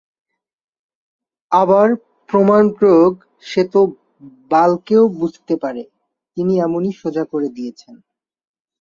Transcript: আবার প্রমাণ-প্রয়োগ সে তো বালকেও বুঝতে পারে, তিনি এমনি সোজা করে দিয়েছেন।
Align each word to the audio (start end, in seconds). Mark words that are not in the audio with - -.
আবার 1.51 1.87
প্রমাণ-প্রয়োগ 2.29 3.13
সে 3.43 3.61
তো 3.73 3.81
বালকেও 4.51 5.03
বুঝতে 5.19 5.53
পারে, 5.63 5.83
তিনি 6.37 6.53
এমনি 6.59 6.89
সোজা 7.01 7.23
করে 7.25 7.47
দিয়েছেন। 7.49 7.95